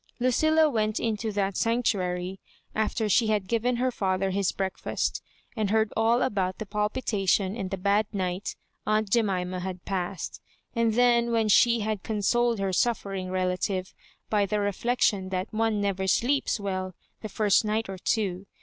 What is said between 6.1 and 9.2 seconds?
about the palpitation and the bad night aunt